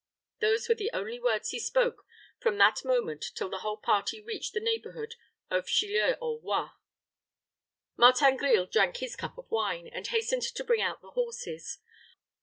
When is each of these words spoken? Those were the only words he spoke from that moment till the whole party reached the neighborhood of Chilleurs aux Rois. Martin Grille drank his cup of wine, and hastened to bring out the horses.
Those 0.39 0.67
were 0.67 0.73
the 0.73 0.89
only 0.93 1.19
words 1.19 1.51
he 1.51 1.59
spoke 1.59 2.07
from 2.39 2.57
that 2.57 2.83
moment 2.83 3.23
till 3.35 3.49
the 3.49 3.59
whole 3.59 3.77
party 3.77 4.19
reached 4.19 4.55
the 4.55 4.59
neighborhood 4.59 5.13
of 5.51 5.67
Chilleurs 5.67 6.17
aux 6.19 6.39
Rois. 6.39 6.71
Martin 7.97 8.35
Grille 8.35 8.65
drank 8.65 8.97
his 8.97 9.15
cup 9.15 9.37
of 9.37 9.51
wine, 9.51 9.87
and 9.89 10.07
hastened 10.07 10.41
to 10.41 10.63
bring 10.63 10.81
out 10.81 11.03
the 11.03 11.11
horses. 11.11 11.77